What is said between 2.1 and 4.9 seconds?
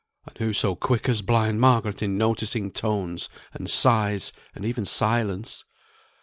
noticing tones, and sighs, and even